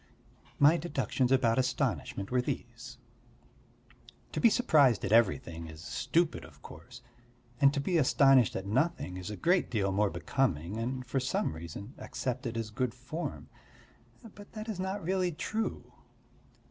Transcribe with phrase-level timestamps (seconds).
[0.57, 2.97] My deductions about astonishment were these:
[4.31, 7.03] "To be surprised at everything is stupid of course,
[7.59, 11.53] and to be astonished at nothing is a great deal more becoming and for some
[11.53, 13.47] reason accepted as good form.
[14.33, 15.93] But that is not really true.